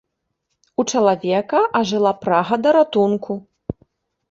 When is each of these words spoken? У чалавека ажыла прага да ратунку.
У 0.83 0.85
чалавека 0.93 1.61
ажыла 1.81 2.15
прага 2.25 2.55
да 2.65 2.69
ратунку. 2.81 3.33